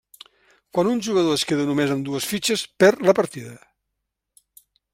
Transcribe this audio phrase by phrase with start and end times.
[0.77, 3.53] Quan un jugador es queda només amb dues fitxes perd la partida.